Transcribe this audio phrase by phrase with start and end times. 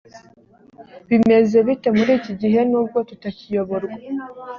[1.09, 3.95] bimeze bite muri iki gihe nubwo tutakiyoborwa